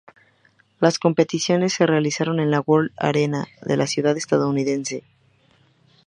Las 0.79 0.97
competiciones 0.97 1.73
se 1.73 1.85
realizaron 1.85 2.39
en 2.39 2.49
la 2.49 2.59
World 2.61 2.91
Arena 2.97 3.45
de 3.61 3.77
la 3.77 3.85
ciudad 3.85 4.17
estadounidense. 4.17 5.03